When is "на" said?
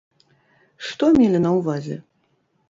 1.45-1.53